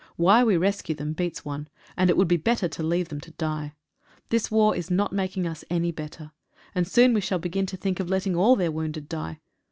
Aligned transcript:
Why 0.15 0.43
we 0.43 0.57
rescue 0.57 0.95
them 0.95 1.13
beats 1.13 1.45
one, 1.45 1.67
and 1.95 2.09
it 2.09 2.17
would 2.17 2.27
be 2.27 2.35
better 2.35 2.67
to 2.67 2.81
leave 2.81 3.09
them 3.09 3.21
to 3.21 3.29
die. 3.33 3.73
This 4.29 4.49
war 4.49 4.75
is 4.75 4.89
not 4.89 5.13
making 5.13 5.45
us 5.45 5.63
any 5.69 5.91
better, 5.91 6.31
and 6.73 6.87
soon 6.87 7.13
we 7.13 7.21
shall 7.21 7.37
begin 7.37 7.67
to 7.67 7.77
think 7.77 7.99
of 7.99 8.09
letting 8.09 8.35
all 8.35 8.55
their 8.55 8.71
wounded 8.71 9.07
die. 9.07 9.41